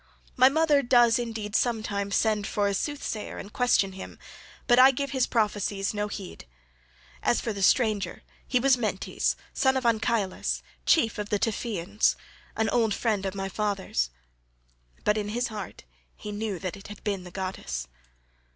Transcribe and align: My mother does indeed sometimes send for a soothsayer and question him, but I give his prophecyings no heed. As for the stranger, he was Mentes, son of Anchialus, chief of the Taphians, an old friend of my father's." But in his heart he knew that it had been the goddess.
My 0.35 0.49
mother 0.49 0.81
does 0.81 1.19
indeed 1.19 1.55
sometimes 1.55 2.15
send 2.15 2.47
for 2.47 2.67
a 2.67 2.73
soothsayer 2.73 3.37
and 3.37 3.53
question 3.53 3.91
him, 3.91 4.17
but 4.65 4.79
I 4.79 4.89
give 4.89 5.11
his 5.11 5.27
prophecyings 5.27 5.93
no 5.93 6.07
heed. 6.07 6.47
As 7.21 7.39
for 7.39 7.53
the 7.53 7.61
stranger, 7.61 8.23
he 8.47 8.59
was 8.59 8.77
Mentes, 8.79 9.35
son 9.53 9.77
of 9.77 9.83
Anchialus, 9.83 10.63
chief 10.87 11.19
of 11.19 11.29
the 11.29 11.37
Taphians, 11.37 12.15
an 12.55 12.67
old 12.69 12.95
friend 12.95 13.27
of 13.27 13.35
my 13.35 13.47
father's." 13.47 14.09
But 15.03 15.19
in 15.19 15.29
his 15.29 15.49
heart 15.49 15.83
he 16.15 16.31
knew 16.31 16.57
that 16.57 16.75
it 16.75 16.87
had 16.87 17.03
been 17.03 17.23
the 17.23 17.29
goddess. 17.29 17.87